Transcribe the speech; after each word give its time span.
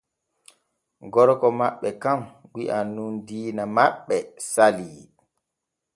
Gorko 1.13 1.47
maɓɓe 1.59 1.89
kan 2.03 2.19
wi’an 2.53 2.87
nun 2.95 3.13
diina 3.27 3.63
maɓɓe 3.75 4.17
salii. 4.51 5.01